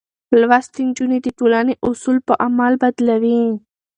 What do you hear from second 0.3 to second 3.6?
لوستې نجونې د ټولنې اصول په عمل بدلوي.